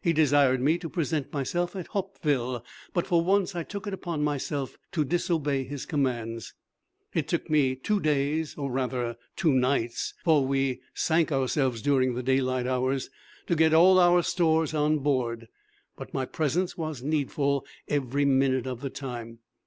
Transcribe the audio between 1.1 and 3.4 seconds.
myself at Hauptville, but for